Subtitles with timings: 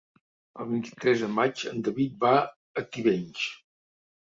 [0.63, 3.51] El vint-i-tres de maig en David va a Tivenys.